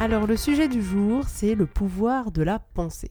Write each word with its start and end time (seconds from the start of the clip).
Alors 0.00 0.28
le 0.28 0.36
sujet 0.36 0.68
du 0.68 0.80
jour, 0.80 1.24
c'est 1.26 1.56
le 1.56 1.66
pouvoir 1.66 2.30
de 2.30 2.42
la 2.42 2.60
pensée. 2.60 3.10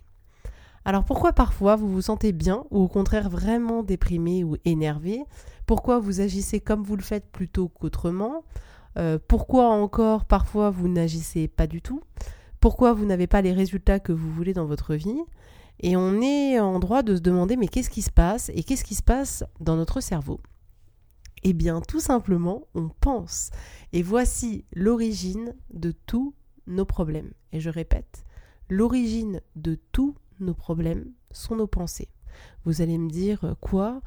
Alors 0.85 1.03
pourquoi 1.03 1.33
parfois 1.33 1.75
vous 1.75 1.89
vous 1.89 2.01
sentez 2.01 2.31
bien 2.31 2.63
ou 2.71 2.79
au 2.79 2.87
contraire 2.87 3.29
vraiment 3.29 3.83
déprimé 3.83 4.45
ou 4.45 4.55
énervé? 4.63 5.25
Pourquoi 5.65 5.99
vous 5.99 6.21
agissez 6.21 6.61
comme 6.61 6.83
vous 6.83 6.95
le 6.95 7.03
faites 7.03 7.29
plutôt 7.29 7.67
qu'autrement? 7.67 8.45
Euh, 8.97 9.19
Pourquoi 9.27 9.67
encore 9.67 10.23
parfois 10.23 10.69
vous 10.69 10.87
n'agissez 10.87 11.49
pas 11.49 11.67
du 11.67 11.81
tout? 11.81 11.99
Pourquoi 12.61 12.93
vous 12.93 13.05
n'avez 13.05 13.27
pas 13.27 13.41
les 13.41 13.51
résultats 13.51 13.99
que 13.99 14.13
vous 14.13 14.31
voulez 14.31 14.53
dans 14.53 14.65
votre 14.65 14.95
vie? 14.95 15.21
Et 15.81 15.97
on 15.97 16.21
est 16.21 16.57
en 16.57 16.79
droit 16.79 17.03
de 17.03 17.17
se 17.17 17.21
demander 17.21 17.57
mais 17.57 17.67
qu'est-ce 17.67 17.89
qui 17.89 18.01
se 18.01 18.11
passe 18.11 18.49
et 18.55 18.63
qu'est-ce 18.63 18.85
qui 18.85 18.95
se 18.95 19.03
passe 19.03 19.43
dans 19.59 19.75
notre 19.75 19.99
cerveau? 19.99 20.39
Eh 21.43 21.51
bien 21.51 21.81
tout 21.81 21.99
simplement 21.99 22.63
on 22.75 22.87
pense. 22.87 23.49
Et 23.91 24.03
voici 24.03 24.63
l'origine 24.73 25.53
de 25.73 25.91
tout 25.91 26.33
nos 26.67 26.85
problèmes. 26.85 27.31
Et 27.51 27.59
je 27.59 27.69
répète, 27.69 28.25
l'origine 28.69 29.41
de 29.55 29.77
tous 29.91 30.15
nos 30.39 30.53
problèmes 30.53 31.11
sont 31.31 31.55
nos 31.55 31.67
pensées. 31.67 32.09
Vous 32.65 32.81
allez 32.81 32.97
me 32.97 33.09
dire 33.09 33.43
euh, 33.43 33.55
quoi? 33.59 34.01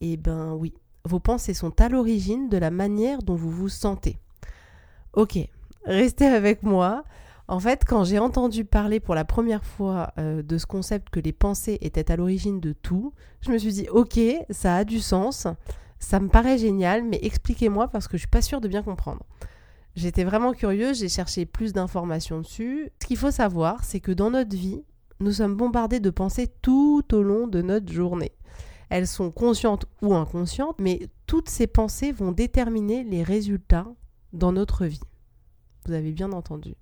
Eh 0.00 0.16
bien 0.16 0.54
oui, 0.54 0.74
vos 1.04 1.20
pensées 1.20 1.54
sont 1.54 1.80
à 1.80 1.88
l'origine 1.88 2.48
de 2.48 2.56
la 2.56 2.70
manière 2.70 3.22
dont 3.22 3.34
vous 3.34 3.50
vous 3.50 3.68
sentez. 3.68 4.18
Ok, 5.12 5.38
restez 5.84 6.26
avec 6.26 6.62
moi. 6.62 7.04
En 7.46 7.60
fait, 7.60 7.84
quand 7.86 8.04
j'ai 8.04 8.18
entendu 8.18 8.64
parler 8.64 9.00
pour 9.00 9.14
la 9.14 9.26
première 9.26 9.64
fois 9.64 10.12
euh, 10.18 10.42
de 10.42 10.56
ce 10.56 10.64
concept 10.64 11.10
que 11.10 11.20
les 11.20 11.32
pensées 11.32 11.78
étaient 11.82 12.10
à 12.10 12.16
l'origine 12.16 12.58
de 12.58 12.72
tout, 12.72 13.12
je 13.42 13.52
me 13.52 13.58
suis 13.58 13.72
dit, 13.72 13.88
ok, 13.90 14.18
ça 14.48 14.76
a 14.76 14.84
du 14.84 14.98
sens, 14.98 15.46
ça 15.98 16.20
me 16.20 16.28
paraît 16.28 16.56
génial, 16.56 17.04
mais 17.04 17.18
expliquez-moi 17.22 17.88
parce 17.88 18.08
que 18.08 18.16
je 18.16 18.22
suis 18.22 18.28
pas 18.28 18.40
sûre 18.40 18.62
de 18.62 18.68
bien 18.68 18.82
comprendre. 18.82 19.24
J'étais 19.96 20.24
vraiment 20.24 20.52
curieuse, 20.52 20.98
j'ai 20.98 21.08
cherché 21.08 21.46
plus 21.46 21.72
d'informations 21.72 22.40
dessus. 22.40 22.90
Ce 23.00 23.06
qu'il 23.06 23.16
faut 23.16 23.30
savoir, 23.30 23.84
c'est 23.84 24.00
que 24.00 24.12
dans 24.12 24.30
notre 24.30 24.56
vie, 24.56 24.82
nous 25.20 25.32
sommes 25.32 25.54
bombardés 25.54 26.00
de 26.00 26.10
pensées 26.10 26.48
tout 26.62 27.04
au 27.12 27.22
long 27.22 27.46
de 27.46 27.62
notre 27.62 27.92
journée. 27.92 28.32
Elles 28.90 29.06
sont 29.06 29.30
conscientes 29.30 29.86
ou 30.02 30.14
inconscientes, 30.14 30.80
mais 30.80 31.08
toutes 31.26 31.48
ces 31.48 31.66
pensées 31.66 32.12
vont 32.12 32.32
déterminer 32.32 33.04
les 33.04 33.22
résultats 33.22 33.86
dans 34.32 34.52
notre 34.52 34.84
vie. 34.84 35.00
Vous 35.86 35.92
avez 35.92 36.12
bien 36.12 36.32
entendu. 36.32 36.74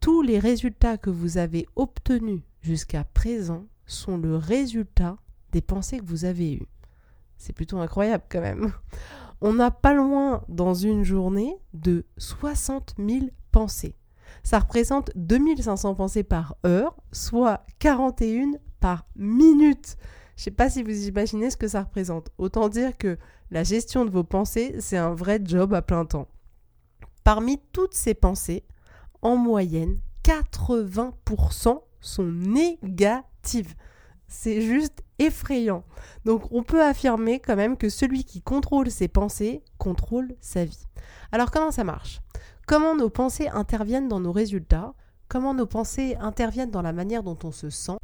Tous 0.00 0.22
les 0.22 0.38
résultats 0.38 0.96
que 0.96 1.10
vous 1.10 1.36
avez 1.36 1.66
obtenus 1.76 2.42
jusqu'à 2.62 3.04
présent 3.04 3.66
sont 3.86 4.16
le 4.16 4.36
résultat 4.36 5.16
des 5.52 5.60
pensées 5.60 5.98
que 5.98 6.06
vous 6.06 6.24
avez 6.24 6.54
eues. 6.54 6.66
C'est 7.36 7.52
plutôt 7.52 7.78
incroyable 7.78 8.24
quand 8.30 8.40
même 8.40 8.72
on 9.40 9.54
n'a 9.54 9.70
pas 9.70 9.94
loin 9.94 10.42
dans 10.48 10.74
une 10.74 11.04
journée 11.04 11.56
de 11.72 12.04
60 12.18 12.94
000 12.98 13.26
pensées. 13.52 13.96
Ça 14.42 14.58
représente 14.58 15.10
2500 15.16 15.94
pensées 15.94 16.22
par 16.22 16.56
heure, 16.66 16.96
soit 17.12 17.64
41 17.78 18.52
par 18.80 19.06
minute. 19.16 19.96
Je 20.36 20.42
ne 20.42 20.44
sais 20.44 20.50
pas 20.50 20.70
si 20.70 20.82
vous 20.82 21.06
imaginez 21.06 21.50
ce 21.50 21.56
que 21.56 21.68
ça 21.68 21.82
représente. 21.82 22.30
Autant 22.38 22.68
dire 22.68 22.96
que 22.96 23.18
la 23.50 23.64
gestion 23.64 24.04
de 24.04 24.10
vos 24.10 24.24
pensées, 24.24 24.76
c'est 24.78 24.96
un 24.96 25.14
vrai 25.14 25.40
job 25.44 25.74
à 25.74 25.82
plein 25.82 26.04
temps. 26.04 26.28
Parmi 27.24 27.60
toutes 27.72 27.94
ces 27.94 28.14
pensées, 28.14 28.64
en 29.22 29.36
moyenne, 29.36 29.98
80% 30.24 31.82
sont 32.00 32.24
négatives. 32.24 33.74
C'est 34.28 34.62
juste 34.62 35.02
effrayant. 35.20 35.84
Donc 36.24 36.50
on 36.50 36.62
peut 36.62 36.82
affirmer 36.82 37.38
quand 37.38 37.56
même 37.56 37.76
que 37.76 37.88
celui 37.88 38.24
qui 38.24 38.42
contrôle 38.42 38.90
ses 38.90 39.08
pensées 39.08 39.62
contrôle 39.78 40.34
sa 40.40 40.64
vie. 40.64 40.86
Alors 41.30 41.50
comment 41.50 41.70
ça 41.70 41.84
marche? 41.84 42.20
Comment 42.66 42.96
nos 42.96 43.10
pensées 43.10 43.48
interviennent 43.48 44.08
dans 44.08 44.20
nos 44.20 44.32
résultats? 44.32 44.94
Comment 45.28 45.54
nos 45.54 45.66
pensées 45.66 46.16
interviennent 46.20 46.70
dans 46.70 46.82
la 46.82 46.92
manière 46.92 47.22
dont 47.22 47.38
on 47.44 47.52
se 47.52 47.70
sent? 47.70 47.98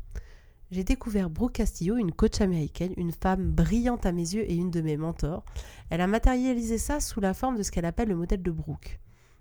J'ai 0.72 0.84
découvert 0.84 1.30
Brooke 1.30 1.52
Castillo, 1.52 1.96
une 1.96 2.12
coach 2.12 2.40
américaine, 2.40 2.92
une 2.96 3.12
femme 3.12 3.52
brillante 3.52 4.04
à 4.04 4.12
mes 4.12 4.34
yeux 4.34 4.50
et 4.50 4.54
une 4.54 4.72
de 4.72 4.80
mes 4.80 4.96
mentors. 4.96 5.44
Elle 5.90 6.00
a 6.00 6.08
matérialisé 6.08 6.76
ça 6.76 6.98
sous 6.98 7.20
la 7.20 7.34
forme 7.34 7.56
de 7.56 7.62
ce 7.62 7.70
qu'elle 7.70 7.84
appelle 7.84 8.08
le 8.08 8.16
modèle 8.16 8.42
de 8.42 8.50
Brooke. 8.50 8.98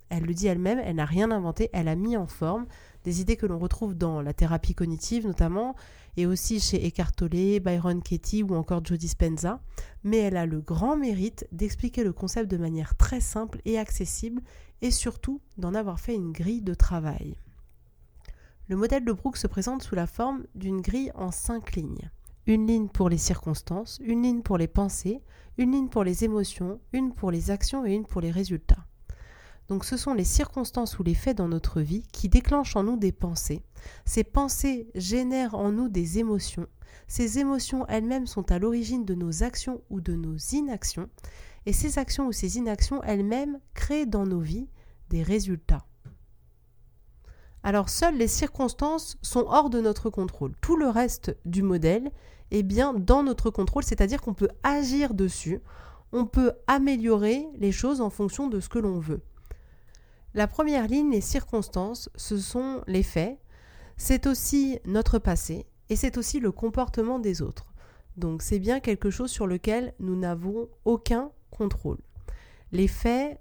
Elle 0.09 0.23
le 0.23 0.33
dit 0.35 0.45
elle-même, 0.45 0.79
elle 0.79 0.97
n'a 0.97 1.05
rien 1.05 1.31
inventé, 1.31 1.69
elle 1.73 1.87
a 1.87 1.95
mis 1.95 2.15
en 2.15 2.27
forme 2.27 2.67
des 3.03 3.21
idées 3.21 3.37
que 3.37 3.47
l'on 3.47 3.57
retrouve 3.57 3.95
dans 3.95 4.21
la 4.21 4.33
thérapie 4.33 4.75
cognitive 4.75 5.25
notamment, 5.25 5.75
et 6.17 6.25
aussi 6.25 6.59
chez 6.59 6.85
Eckhart 6.85 7.13
Tolle, 7.13 7.59
Byron 7.59 8.01
Katie 8.01 8.43
ou 8.43 8.55
encore 8.55 8.85
Joe 8.85 8.97
Dispenza, 8.97 9.61
mais 10.03 10.17
elle 10.17 10.37
a 10.37 10.45
le 10.45 10.61
grand 10.61 10.97
mérite 10.97 11.47
d'expliquer 11.51 12.03
le 12.03 12.13
concept 12.13 12.49
de 12.49 12.57
manière 12.57 12.95
très 12.95 13.19
simple 13.19 13.61
et 13.65 13.77
accessible, 13.77 14.41
et 14.81 14.91
surtout 14.91 15.41
d'en 15.57 15.73
avoir 15.73 15.99
fait 15.99 16.15
une 16.15 16.31
grille 16.31 16.61
de 16.61 16.73
travail. 16.73 17.35
Le 18.67 18.75
modèle 18.75 19.05
de 19.05 19.11
Brooke 19.11 19.37
se 19.37 19.47
présente 19.47 19.83
sous 19.83 19.95
la 19.95 20.07
forme 20.07 20.45
d'une 20.55 20.81
grille 20.81 21.11
en 21.15 21.31
cinq 21.31 21.75
lignes. 21.75 22.09
Une 22.47 22.67
ligne 22.67 22.87
pour 22.87 23.09
les 23.09 23.17
circonstances, 23.17 23.99
une 24.03 24.23
ligne 24.23 24.41
pour 24.41 24.57
les 24.57 24.67
pensées, 24.67 25.21
une 25.57 25.71
ligne 25.71 25.87
pour 25.87 26.03
les 26.03 26.23
émotions, 26.23 26.79
une 26.91 27.13
pour 27.13 27.31
les 27.31 27.51
actions 27.51 27.85
et 27.85 27.93
une 27.93 28.05
pour 28.05 28.21
les 28.21 28.31
résultats. 28.31 28.85
Donc 29.67 29.83
ce 29.83 29.97
sont 29.97 30.13
les 30.13 30.23
circonstances 30.23 30.99
ou 30.99 31.03
les 31.03 31.15
faits 31.15 31.37
dans 31.37 31.47
notre 31.47 31.81
vie 31.81 32.03
qui 32.11 32.29
déclenchent 32.29 32.75
en 32.75 32.83
nous 32.83 32.97
des 32.97 33.11
pensées. 33.11 33.63
Ces 34.05 34.23
pensées 34.23 34.87
génèrent 34.93 35.55
en 35.55 35.71
nous 35.71 35.89
des 35.89 36.19
émotions. 36.19 36.67
Ces 37.07 37.39
émotions 37.39 37.85
elles-mêmes 37.87 38.27
sont 38.27 38.51
à 38.51 38.59
l'origine 38.59 39.05
de 39.05 39.15
nos 39.15 39.43
actions 39.43 39.81
ou 39.89 40.01
de 40.01 40.13
nos 40.13 40.37
inactions. 40.53 41.09
Et 41.65 41.73
ces 41.73 41.97
actions 41.97 42.27
ou 42.27 42.31
ces 42.31 42.57
inactions 42.57 43.01
elles-mêmes 43.03 43.59
créent 43.73 44.05
dans 44.05 44.25
nos 44.25 44.39
vies 44.39 44.69
des 45.09 45.23
résultats. 45.23 45.85
Alors 47.63 47.89
seules 47.89 48.17
les 48.17 48.27
circonstances 48.27 49.17
sont 49.23 49.45
hors 49.47 49.71
de 49.71 49.81
notre 49.81 50.11
contrôle. 50.11 50.53
Tout 50.61 50.77
le 50.77 50.87
reste 50.87 51.35
du 51.45 51.63
modèle 51.63 52.11
est 52.51 52.61
bien 52.61 52.93
dans 52.93 53.23
notre 53.23 53.49
contrôle, 53.49 53.83
c'est-à-dire 53.83 54.21
qu'on 54.21 54.35
peut 54.35 54.49
agir 54.61 55.15
dessus, 55.15 55.59
on 56.11 56.27
peut 56.27 56.53
améliorer 56.67 57.47
les 57.57 57.71
choses 57.71 58.01
en 58.01 58.11
fonction 58.11 58.47
de 58.47 58.59
ce 58.59 58.69
que 58.69 58.77
l'on 58.77 58.99
veut. 58.99 59.23
La 60.35 60.47
première 60.47 60.89
ligne, 60.89 61.11
les 61.11 61.21
circonstances, 61.21 62.09
ce 62.17 62.37
sont 62.37 62.81
les 62.87 63.03
faits, 63.03 63.39
c'est 63.95 64.27
aussi 64.27 64.79
notre 64.83 65.17
passé 65.17 65.65
et 65.87 65.95
c'est 65.95 66.17
aussi 66.17 66.41
le 66.41 66.51
comportement 66.51 67.19
des 67.19 67.41
autres. 67.41 67.73
Donc 68.17 68.41
c'est 68.41 68.59
bien 68.59 68.81
quelque 68.81 69.09
chose 69.09 69.31
sur 69.31 69.47
lequel 69.47 69.93
nous 69.99 70.17
n'avons 70.17 70.67
aucun 70.83 71.31
contrôle. 71.51 71.99
Les 72.73 72.89
faits 72.89 73.39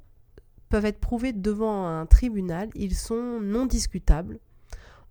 peuvent 0.69 0.85
être 0.85 1.01
prouvés 1.01 1.33
devant 1.33 1.85
un 1.85 2.07
tribunal, 2.07 2.71
ils 2.77 2.95
sont 2.95 3.41
non 3.41 3.67
discutables. 3.67 4.39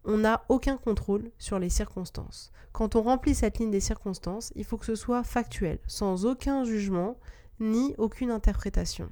On 0.06 0.20
n'a 0.20 0.46
aucun 0.48 0.78
contrôle 0.78 1.32
sur 1.38 1.60
les 1.60 1.70
circonstances. 1.70 2.54
Quand 2.72 2.96
on 2.96 3.02
remplit 3.02 3.36
cette 3.36 3.60
ligne 3.60 3.72
des 3.72 3.82
circonstances, 3.82 4.54
il 4.56 4.64
faut 4.64 4.78
que 4.78 4.86
ce 4.86 4.96
soit 4.96 5.24
factuel, 5.24 5.80
sans 5.88 6.26
aucun 6.26 6.64
jugement 6.64 7.18
ni 7.60 7.94
aucune 7.98 8.32
interprétation. 8.32 9.12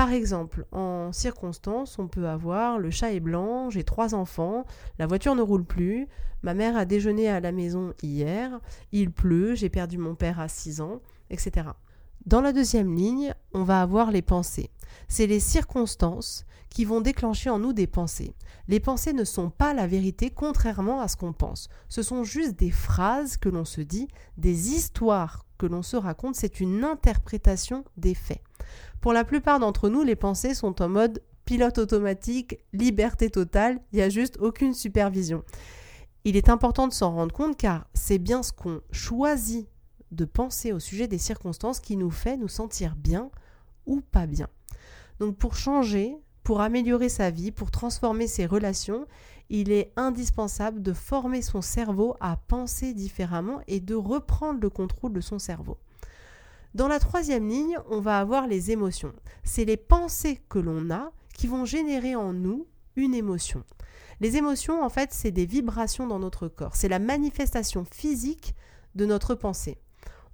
Par 0.00 0.12
exemple, 0.12 0.64
en 0.72 1.12
circonstance, 1.12 1.98
on 1.98 2.08
peut 2.08 2.26
avoir 2.26 2.78
le 2.78 2.90
chat 2.90 3.12
est 3.12 3.20
blanc, 3.20 3.68
j'ai 3.68 3.84
trois 3.84 4.14
enfants, 4.14 4.64
la 4.98 5.06
voiture 5.06 5.34
ne 5.34 5.42
roule 5.42 5.66
plus, 5.66 6.08
ma 6.42 6.54
mère 6.54 6.74
a 6.74 6.86
déjeuné 6.86 7.28
à 7.28 7.38
la 7.38 7.52
maison 7.52 7.92
hier, 8.02 8.60
il 8.92 9.10
pleut, 9.10 9.54
j'ai 9.54 9.68
perdu 9.68 9.98
mon 9.98 10.14
père 10.14 10.40
à 10.40 10.48
6 10.48 10.80
ans, 10.80 11.02
etc. 11.28 11.66
Dans 12.24 12.40
la 12.40 12.54
deuxième 12.54 12.94
ligne, 12.94 13.34
on 13.52 13.62
va 13.62 13.82
avoir 13.82 14.10
les 14.10 14.22
pensées. 14.22 14.70
C'est 15.06 15.26
les 15.26 15.38
circonstances 15.38 16.46
qui 16.70 16.86
vont 16.86 17.02
déclencher 17.02 17.50
en 17.50 17.58
nous 17.58 17.74
des 17.74 17.86
pensées. 17.86 18.34
Les 18.68 18.80
pensées 18.80 19.12
ne 19.12 19.24
sont 19.24 19.50
pas 19.50 19.74
la 19.74 19.86
vérité 19.86 20.30
contrairement 20.30 21.02
à 21.02 21.08
ce 21.08 21.18
qu'on 21.18 21.34
pense. 21.34 21.68
Ce 21.90 22.02
sont 22.02 22.24
juste 22.24 22.58
des 22.58 22.70
phrases 22.70 23.36
que 23.36 23.50
l'on 23.50 23.66
se 23.66 23.82
dit, 23.82 24.08
des 24.38 24.70
histoires 24.70 25.44
que 25.58 25.66
l'on 25.66 25.82
se 25.82 25.98
raconte, 25.98 26.36
c'est 26.36 26.60
une 26.60 26.84
interprétation 26.84 27.84
des 27.98 28.14
faits. 28.14 28.40
Pour 29.00 29.12
la 29.12 29.24
plupart 29.24 29.58
d'entre 29.58 29.88
nous, 29.88 30.02
les 30.02 30.16
pensées 30.16 30.54
sont 30.54 30.82
en 30.82 30.88
mode 30.88 31.22
pilote 31.44 31.78
automatique, 31.78 32.58
liberté 32.72 33.30
totale, 33.30 33.80
il 33.92 33.96
n'y 33.96 34.02
a 34.02 34.08
juste 34.08 34.36
aucune 34.38 34.74
supervision. 34.74 35.42
Il 36.24 36.36
est 36.36 36.48
important 36.48 36.86
de 36.86 36.92
s'en 36.92 37.12
rendre 37.12 37.34
compte 37.34 37.56
car 37.56 37.86
c'est 37.94 38.18
bien 38.18 38.42
ce 38.42 38.52
qu'on 38.52 38.80
choisit 38.92 39.68
de 40.10 40.24
penser 40.24 40.72
au 40.72 40.78
sujet 40.78 41.08
des 41.08 41.18
circonstances 41.18 41.80
qui 41.80 41.96
nous 41.96 42.10
fait 42.10 42.36
nous 42.36 42.48
sentir 42.48 42.94
bien 42.94 43.30
ou 43.86 44.00
pas 44.00 44.26
bien. 44.26 44.48
Donc 45.18 45.36
pour 45.36 45.56
changer, 45.56 46.16
pour 46.42 46.60
améliorer 46.60 47.08
sa 47.08 47.30
vie, 47.30 47.52
pour 47.52 47.70
transformer 47.70 48.26
ses 48.26 48.46
relations, 48.46 49.06
il 49.48 49.72
est 49.72 49.92
indispensable 49.96 50.82
de 50.82 50.92
former 50.92 51.42
son 51.42 51.62
cerveau 51.62 52.16
à 52.20 52.36
penser 52.36 52.94
différemment 52.94 53.60
et 53.66 53.80
de 53.80 53.94
reprendre 53.94 54.60
le 54.60 54.70
contrôle 54.70 55.12
de 55.12 55.20
son 55.20 55.38
cerveau. 55.38 55.78
Dans 56.74 56.86
la 56.86 57.00
troisième 57.00 57.48
ligne, 57.48 57.78
on 57.90 58.00
va 58.00 58.20
avoir 58.20 58.46
les 58.46 58.70
émotions. 58.70 59.12
C'est 59.42 59.64
les 59.64 59.76
pensées 59.76 60.40
que 60.48 60.60
l'on 60.60 60.90
a 60.90 61.12
qui 61.34 61.48
vont 61.48 61.64
générer 61.64 62.14
en 62.14 62.32
nous 62.32 62.66
une 62.94 63.14
émotion. 63.14 63.64
Les 64.20 64.36
émotions, 64.36 64.84
en 64.84 64.88
fait, 64.88 65.12
c'est 65.12 65.32
des 65.32 65.46
vibrations 65.46 66.06
dans 66.06 66.20
notre 66.20 66.46
corps. 66.46 66.76
C'est 66.76 66.88
la 66.88 67.00
manifestation 67.00 67.84
physique 67.84 68.54
de 68.94 69.04
notre 69.04 69.34
pensée. 69.34 69.78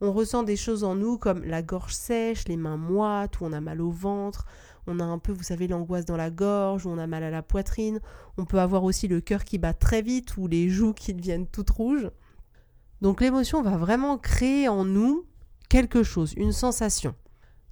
On 0.03 0.12
ressent 0.12 0.43
des 0.43 0.56
choses 0.56 0.85
en 0.85 0.94
nous 0.94 1.17
comme 1.17 1.43
la 1.43 1.62
gorge 1.62 1.94
sèche, 1.94 2.49
les 2.49 2.59
mains 2.59 2.77
moites, 2.77 3.41
ou 3.41 3.47
on 3.47 3.53
a 3.53 3.62
mal 3.62 3.81
au 3.81 3.91
ventre, 3.91 4.44
on 4.87 5.00
a 5.00 5.05
un 5.05 5.19
peu, 5.19 5.32
vous 5.32 5.43
savez, 5.43 5.69
l'angoisse 5.69 6.05
dans 6.05 6.19
la 6.19 6.31
gorge, 6.31 6.85
ou 6.85 6.91
on 6.91 6.99
a 6.99 7.06
mal 7.06 7.23
à 7.23 7.31
la 7.31 7.43
poitrine. 7.43 8.00
On 8.37 8.44
peut 8.44 8.61
avoir 8.61 8.85
aussi 8.85 9.09
le 9.09 9.23
cœur 9.23 9.44
qui 9.44 9.56
bat 9.56 9.73
très 9.73 10.03
vite 10.03 10.37
ou 10.37 10.49
les 10.49 10.69
joues 10.69 10.93
qui 10.93 11.15
deviennent 11.15 11.47
toutes 11.47 11.71
rouges. 11.71 12.11
Donc 13.00 13.23
l'émotion 13.23 13.62
va 13.62 13.79
vraiment 13.79 14.19
créer 14.19 14.69
en 14.69 14.85
nous 14.85 15.25
quelque 15.69 16.03
chose, 16.03 16.33
une 16.37 16.53
sensation. 16.53 17.15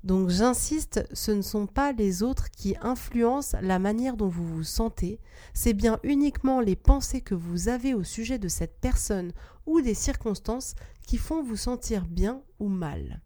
Donc 0.04 0.28
j'insiste, 0.28 1.06
ce 1.14 1.30
ne 1.30 1.40
sont 1.40 1.66
pas 1.66 1.92
les 1.92 2.22
autres 2.22 2.50
qui 2.50 2.76
influencent 2.82 3.56
la 3.62 3.78
manière 3.78 4.18
dont 4.18 4.28
vous 4.28 4.46
vous 4.46 4.62
sentez, 4.62 5.18
c'est 5.54 5.72
bien 5.72 5.98
uniquement 6.02 6.60
les 6.60 6.76
pensées 6.76 7.22
que 7.22 7.34
vous 7.34 7.68
avez 7.68 7.94
au 7.94 8.04
sujet 8.04 8.38
de 8.38 8.48
cette 8.48 8.78
personne 8.80 9.32
ou 9.64 9.80
des 9.80 9.94
circonstances 9.94 10.74
qui 11.06 11.16
font 11.16 11.42
vous 11.42 11.56
sentir 11.56 12.04
bien 12.04 12.42
ou 12.60 12.68
mal. 12.68 13.22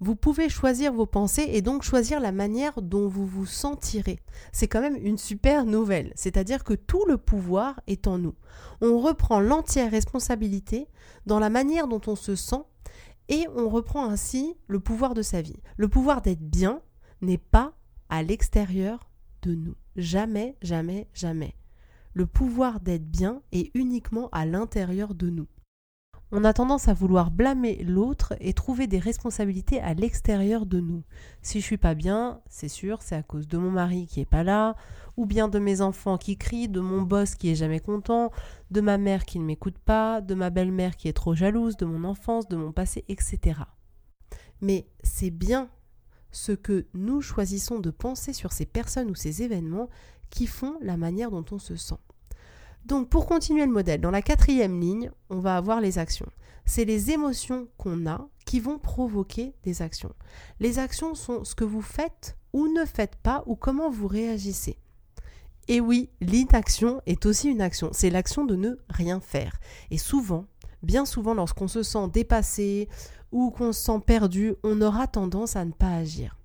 Vous 0.00 0.14
pouvez 0.14 0.48
choisir 0.48 0.92
vos 0.92 1.06
pensées 1.06 1.48
et 1.48 1.62
donc 1.62 1.82
choisir 1.82 2.20
la 2.20 2.30
manière 2.30 2.82
dont 2.82 3.08
vous 3.08 3.26
vous 3.26 3.46
sentirez. 3.46 4.20
C'est 4.52 4.68
quand 4.68 4.80
même 4.80 4.96
une 4.96 5.18
super 5.18 5.64
nouvelle, 5.64 6.12
c'est-à-dire 6.14 6.62
que 6.62 6.74
tout 6.74 7.04
le 7.06 7.16
pouvoir 7.16 7.80
est 7.88 8.06
en 8.06 8.18
nous. 8.18 8.34
On 8.80 9.00
reprend 9.00 9.40
l'entière 9.40 9.90
responsabilité 9.90 10.86
dans 11.26 11.40
la 11.40 11.50
manière 11.50 11.88
dont 11.88 12.00
on 12.06 12.14
se 12.14 12.36
sent 12.36 12.62
et 13.28 13.46
on 13.54 13.68
reprend 13.68 14.08
ainsi 14.08 14.54
le 14.66 14.80
pouvoir 14.80 15.14
de 15.14 15.22
sa 15.22 15.42
vie. 15.42 15.60
Le 15.76 15.88
pouvoir 15.88 16.22
d'être 16.22 16.48
bien 16.48 16.80
n'est 17.20 17.38
pas 17.38 17.74
à 18.08 18.22
l'extérieur 18.22 19.10
de 19.42 19.54
nous. 19.54 19.74
Jamais, 19.96 20.56
jamais, 20.62 21.08
jamais. 21.12 21.54
Le 22.14 22.26
pouvoir 22.26 22.80
d'être 22.80 23.08
bien 23.10 23.42
est 23.52 23.70
uniquement 23.74 24.28
à 24.32 24.46
l'intérieur 24.46 25.14
de 25.14 25.30
nous 25.30 25.46
on 26.30 26.44
a 26.44 26.52
tendance 26.52 26.88
à 26.88 26.94
vouloir 26.94 27.30
blâmer 27.30 27.82
l'autre 27.82 28.34
et 28.40 28.52
trouver 28.52 28.86
des 28.86 28.98
responsabilités 28.98 29.80
à 29.80 29.94
l'extérieur 29.94 30.66
de 30.66 30.80
nous. 30.80 31.02
Si 31.40 31.60
je 31.60 31.64
suis 31.64 31.78
pas 31.78 31.94
bien, 31.94 32.40
c'est 32.48 32.68
sûr, 32.68 33.02
c'est 33.02 33.16
à 33.16 33.22
cause 33.22 33.48
de 33.48 33.56
mon 33.56 33.70
mari 33.70 34.06
qui 34.06 34.20
est 34.20 34.28
pas 34.28 34.44
là, 34.44 34.76
ou 35.16 35.24
bien 35.24 35.48
de 35.48 35.58
mes 35.58 35.80
enfants 35.80 36.18
qui 36.18 36.36
crient, 36.36 36.68
de 36.68 36.80
mon 36.80 37.02
boss 37.02 37.34
qui 37.34 37.50
est 37.50 37.54
jamais 37.54 37.80
content, 37.80 38.30
de 38.70 38.80
ma 38.80 38.98
mère 38.98 39.24
qui 39.24 39.38
ne 39.38 39.44
m'écoute 39.44 39.78
pas, 39.78 40.20
de 40.20 40.34
ma 40.34 40.50
belle-mère 40.50 40.96
qui 40.96 41.08
est 41.08 41.14
trop 41.14 41.34
jalouse, 41.34 41.76
de 41.76 41.86
mon 41.86 42.04
enfance, 42.04 42.46
de 42.46 42.56
mon 42.56 42.72
passé, 42.72 43.04
etc. 43.08 43.60
Mais 44.60 44.86
c'est 45.02 45.30
bien 45.30 45.70
ce 46.30 46.52
que 46.52 46.86
nous 46.92 47.22
choisissons 47.22 47.78
de 47.78 47.90
penser 47.90 48.34
sur 48.34 48.52
ces 48.52 48.66
personnes 48.66 49.10
ou 49.10 49.14
ces 49.14 49.42
événements 49.42 49.88
qui 50.28 50.46
font 50.46 50.76
la 50.82 50.98
manière 50.98 51.30
dont 51.30 51.44
on 51.52 51.58
se 51.58 51.74
sent. 51.74 51.96
Donc 52.84 53.08
pour 53.08 53.26
continuer 53.26 53.66
le 53.66 53.72
modèle, 53.72 54.00
dans 54.00 54.10
la 54.10 54.22
quatrième 54.22 54.80
ligne, 54.80 55.10
on 55.30 55.40
va 55.40 55.56
avoir 55.56 55.80
les 55.80 55.98
actions. 55.98 56.30
C'est 56.64 56.84
les 56.84 57.10
émotions 57.10 57.68
qu'on 57.76 58.06
a 58.06 58.28
qui 58.44 58.60
vont 58.60 58.78
provoquer 58.78 59.54
des 59.62 59.82
actions. 59.82 60.12
Les 60.60 60.78
actions 60.78 61.14
sont 61.14 61.44
ce 61.44 61.54
que 61.54 61.64
vous 61.64 61.82
faites 61.82 62.36
ou 62.52 62.68
ne 62.68 62.84
faites 62.84 63.16
pas 63.16 63.42
ou 63.46 63.56
comment 63.56 63.90
vous 63.90 64.06
réagissez. 64.06 64.78
Et 65.68 65.80
oui, 65.80 66.08
l'inaction 66.20 67.02
est 67.04 67.26
aussi 67.26 67.48
une 67.48 67.60
action. 67.60 67.90
C'est 67.92 68.08
l'action 68.10 68.44
de 68.44 68.56
ne 68.56 68.76
rien 68.88 69.20
faire. 69.20 69.60
Et 69.90 69.98
souvent, 69.98 70.46
bien 70.82 71.04
souvent, 71.04 71.34
lorsqu'on 71.34 71.68
se 71.68 71.82
sent 71.82 72.08
dépassé 72.10 72.88
ou 73.32 73.50
qu'on 73.50 73.72
se 73.72 73.84
sent 73.84 74.00
perdu, 74.06 74.54
on 74.62 74.80
aura 74.80 75.06
tendance 75.06 75.56
à 75.56 75.64
ne 75.66 75.72
pas 75.72 75.92
agir. 75.92 76.38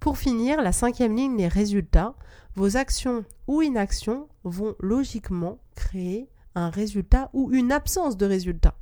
Pour 0.00 0.18
finir, 0.18 0.60
la 0.62 0.72
cinquième 0.72 1.14
ligne, 1.16 1.36
les 1.36 1.48
résultats. 1.48 2.14
Vos 2.56 2.78
actions 2.78 3.26
ou 3.46 3.60
inactions 3.60 4.28
vont 4.42 4.76
logiquement 4.80 5.58
créer 5.74 6.30
un 6.54 6.70
résultat 6.70 7.28
ou 7.34 7.52
une 7.52 7.70
absence 7.70 8.16
de 8.16 8.24
résultat. 8.24 8.74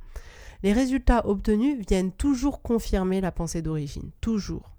Les 0.63 0.71
résultats 0.71 1.27
obtenus 1.27 1.85
viennent 1.85 2.13
toujours 2.13 2.61
confirmer 2.61 3.19
la 3.19 3.33
pensée 3.33 3.61
d'origine, 3.61 4.11
toujours. 4.21 4.71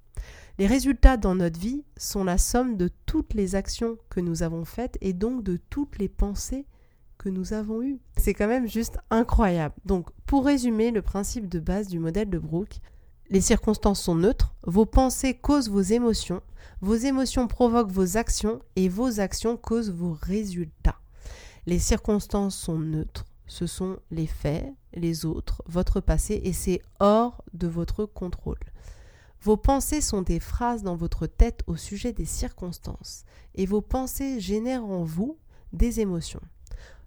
Les 0.58 0.66
résultats 0.66 1.18
dans 1.18 1.34
notre 1.34 1.60
vie 1.60 1.84
sont 1.98 2.24
la 2.24 2.38
somme 2.38 2.78
de 2.78 2.88
toutes 3.04 3.34
les 3.34 3.54
actions 3.54 3.98
que 4.08 4.20
nous 4.20 4.42
avons 4.42 4.64
faites 4.64 4.96
et 5.02 5.12
donc 5.12 5.42
de 5.42 5.58
toutes 5.68 5.98
les 5.98 6.08
pensées 6.08 6.64
que 7.18 7.28
nous 7.28 7.52
avons 7.52 7.82
eues. 7.82 7.98
C'est 8.16 8.32
quand 8.32 8.48
même 8.48 8.66
juste 8.66 8.96
incroyable. 9.10 9.74
Donc, 9.84 10.08
pour 10.24 10.46
résumer 10.46 10.90
le 10.90 11.02
principe 11.02 11.50
de 11.50 11.58
base 11.58 11.88
du 11.88 11.98
modèle 11.98 12.30
de 12.30 12.38
Brooke, 12.38 12.80
les 13.30 13.40
circonstances 13.40 14.02
sont 14.02 14.14
neutres, 14.14 14.54
vos 14.62 14.86
pensées 14.86 15.34
causent 15.34 15.68
vos 15.68 15.80
émotions, 15.80 16.42
vos 16.80 16.94
émotions 16.94 17.48
provoquent 17.48 17.90
vos 17.90 18.16
actions 18.16 18.60
et 18.76 18.88
vos 18.88 19.20
actions 19.20 19.56
causent 19.56 19.90
vos 19.90 20.16
résultats. 20.20 20.98
Les 21.66 21.78
circonstances 21.78 22.56
sont 22.56 22.78
neutres, 22.78 23.24
ce 23.46 23.66
sont 23.66 23.98
les 24.10 24.26
faits, 24.26 24.72
les 24.94 25.24
autres, 25.24 25.62
votre 25.66 26.00
passé 26.00 26.40
et 26.44 26.52
c'est 26.52 26.82
hors 27.00 27.42
de 27.52 27.66
votre 27.66 28.04
contrôle. 28.04 28.60
Vos 29.42 29.56
pensées 29.56 30.00
sont 30.00 30.22
des 30.22 30.40
phrases 30.40 30.82
dans 30.82 30.96
votre 30.96 31.26
tête 31.26 31.62
au 31.66 31.76
sujet 31.76 32.12
des 32.12 32.24
circonstances 32.24 33.24
et 33.54 33.66
vos 33.66 33.80
pensées 33.80 34.40
génèrent 34.40 34.84
en 34.84 35.04
vous 35.04 35.38
des 35.72 36.00
émotions. 36.00 36.40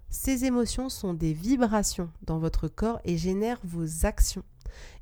Ces 0.09 0.45
émotions 0.45 0.89
sont 0.89 1.13
des 1.13 1.33
vibrations 1.33 2.09
dans 2.23 2.39
votre 2.39 2.67
corps 2.67 2.99
et 3.05 3.17
génèrent 3.17 3.61
vos 3.63 4.05
actions 4.05 4.43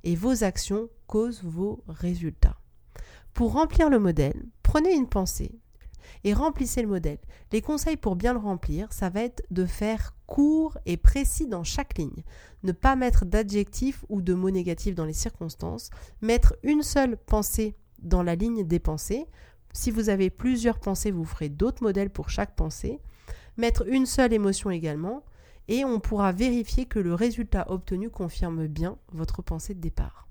et 0.04 0.16
vos 0.16 0.44
actions 0.44 0.90
causent 1.08 1.44
vos 1.44 1.84
résultats. 1.88 2.58
Pour 3.34 3.54
remplir 3.54 3.90
le 3.90 4.00
modèle, 4.00 4.46
prenez 4.64 4.94
une 4.94 5.08
pensée 5.08 5.60
et 6.24 6.34
remplissez 6.34 6.82
le 6.82 6.88
modèle. 6.88 7.20
Les 7.52 7.62
conseils 7.62 7.98
pour 7.98 8.16
bien 8.16 8.34
le 8.34 8.40
remplir, 8.40 8.92
ça 8.92 9.10
va 9.10 9.22
être 9.22 9.44
de 9.52 9.66
faire 9.66 10.16
court 10.26 10.78
et 10.86 10.98
précis 10.98 11.48
dans 11.48 11.64
chaque 11.64 11.98
ligne. 11.98 12.24
Ne 12.64 12.72
pas 12.72 12.96
mettre 12.96 13.26
d'adjectifs 13.26 14.06
ou 14.10 14.22
de 14.22 14.34
mots 14.34 14.50
négatifs 14.50 14.96
dans 14.96 15.06
les 15.06 15.14
circonstances. 15.14 15.90
Mettre 16.22 16.56
une 16.64 16.84
seule 16.84 17.18
pensée 17.18 17.76
dans 18.00 18.24
la 18.24 18.36
ligne 18.36 18.66
des 18.66 18.80
pensées. 18.80 19.26
Si 19.74 19.92
vous 19.92 20.10
avez 20.10 20.30
plusieurs 20.30 20.80
pensées, 20.80 21.12
vous 21.12 21.26
ferez 21.26 21.50
d'autres 21.50 21.84
modèles 21.84 22.10
pour 22.10 22.30
chaque 22.30 22.56
pensée. 22.56 23.00
Mettre 23.58 23.88
une 23.88 24.06
seule 24.06 24.34
émotion 24.34 24.70
également 24.72 25.24
et 25.68 25.86
on 25.86 26.00
pourra 26.00 26.32
vérifier 26.32 26.86
que 26.86 27.00
le 27.00 27.14
résultat 27.14 27.70
obtenu 27.70 28.10
confirme 28.10 28.68
bien 28.68 28.98
votre 29.12 29.42
pensée 29.42 29.74
de 29.74 29.82
départ. 29.82 30.28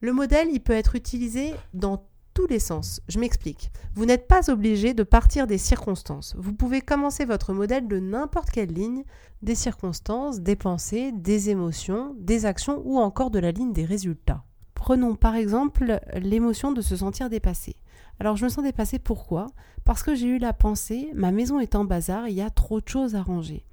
Le 0.00 0.12
modèle, 0.12 0.48
il 0.52 0.60
peut 0.60 0.74
être 0.74 0.96
utilisé 0.96 1.54
dans 1.72 2.06
tous 2.34 2.46
les 2.48 2.58
sens. 2.58 3.00
Je 3.08 3.18
m'explique. 3.18 3.70
Vous 3.94 4.04
n'êtes 4.04 4.26
pas 4.26 4.50
obligé 4.50 4.92
de 4.92 5.04
partir 5.04 5.46
des 5.46 5.56
circonstances. 5.56 6.34
Vous 6.36 6.52
pouvez 6.52 6.80
commencer 6.80 7.24
votre 7.24 7.52
modèle 7.52 7.86
de 7.86 8.00
n'importe 8.00 8.50
quelle 8.50 8.72
ligne, 8.72 9.04
des 9.42 9.54
circonstances, 9.54 10.40
des 10.40 10.56
pensées, 10.56 11.12
des 11.12 11.50
émotions, 11.50 12.14
des 12.18 12.44
actions 12.44 12.82
ou 12.84 12.98
encore 12.98 13.30
de 13.30 13.38
la 13.38 13.52
ligne 13.52 13.72
des 13.72 13.84
résultats. 13.84 14.44
Prenons 14.74 15.14
par 15.14 15.36
exemple 15.36 16.00
l'émotion 16.14 16.72
de 16.72 16.82
se 16.82 16.96
sentir 16.96 17.30
dépassé. 17.30 17.76
Alors 18.20 18.36
je 18.36 18.44
me 18.44 18.50
sens 18.50 18.64
dépassé 18.64 18.98
pourquoi? 18.98 19.46
Parce 19.84 20.02
que 20.02 20.14
j'ai 20.14 20.26
eu 20.26 20.38
la 20.38 20.52
pensée, 20.52 21.10
ma 21.14 21.30
maison 21.30 21.60
est 21.60 21.74
en 21.74 21.84
bazar, 21.84 22.28
il 22.28 22.34
y 22.34 22.42
a 22.42 22.50
trop 22.50 22.80
de 22.80 22.88
choses 22.88 23.14
à 23.14 23.22
ranger. 23.22 23.64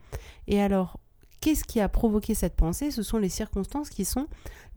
Et 0.48 0.62
alors, 0.62 1.00
qu'est-ce 1.40 1.64
qui 1.64 1.80
a 1.80 1.90
provoqué 1.90 2.34
cette 2.34 2.56
pensée? 2.56 2.92
Ce 2.92 3.04
sont 3.04 3.18
les 3.18 3.30
circonstances 3.30 3.90
qui 3.90 4.06
sont 4.06 4.28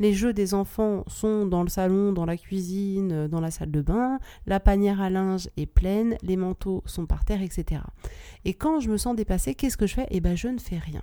les 0.00 0.12
jeux 0.12 0.32
des 0.32 0.54
enfants 0.54 1.04
sont 1.06 1.46
dans 1.46 1.62
le 1.62 1.68
salon, 1.68 2.12
dans 2.12 2.26
la 2.26 2.36
cuisine, 2.36 3.28
dans 3.28 3.40
la 3.40 3.50
salle 3.50 3.70
de 3.70 3.80
bain, 3.80 4.18
la 4.46 4.58
panière 4.58 5.00
à 5.00 5.10
linge 5.10 5.48
est 5.56 5.66
pleine, 5.66 6.16
les 6.22 6.36
manteaux 6.36 6.82
sont 6.84 7.06
par 7.06 7.24
terre, 7.24 7.42
etc. 7.42 7.82
Et 8.44 8.54
quand 8.54 8.80
je 8.80 8.90
me 8.90 8.96
sens 8.96 9.14
dépassée, 9.14 9.54
qu'est-ce 9.54 9.76
que 9.76 9.86
je 9.86 9.94
fais? 9.94 10.06
Eh 10.10 10.20
bien, 10.20 10.34
je 10.34 10.48
ne 10.48 10.58
fais 10.58 10.78
rien. 10.78 11.02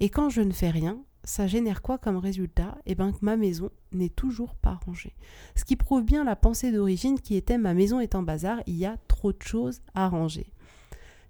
Et 0.00 0.08
quand 0.08 0.30
je 0.30 0.40
ne 0.40 0.52
fais 0.52 0.70
rien, 0.70 0.98
ça 1.22 1.46
génère 1.46 1.80
quoi 1.80 1.98
comme 1.98 2.16
résultat? 2.16 2.76
Eh 2.86 2.94
bien 2.94 3.12
que 3.12 3.18
ma 3.22 3.36
maison 3.36 3.70
n'est 3.92 4.08
toujours 4.08 4.56
pas 4.56 4.80
rangée. 4.84 5.14
Ce 5.54 5.64
qui 5.64 5.76
prouve 5.76 6.04
bien 6.04 6.24
la 6.24 6.36
pensée 6.36 6.72
d'origine 6.72 7.20
qui 7.20 7.36
était 7.36 7.58
ma 7.58 7.74
maison 7.74 8.00
est 8.00 8.14
en 8.14 8.22
bazar, 8.22 8.60
il 8.66 8.76
y 8.76 8.86
a 8.86 8.96
trop 9.08 9.32
de 9.32 9.42
choses 9.42 9.80
à 9.94 10.08
ranger. 10.08 10.52